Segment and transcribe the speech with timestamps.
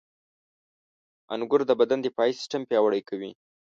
[1.33, 3.31] •انګور د بدن دفاعي سیستم پیاوړی کوي.